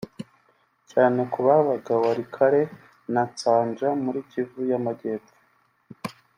[0.91, 2.61] cyane ku babaga walikale
[3.13, 5.33] na Nsanja muri kivu y’Amajyepfo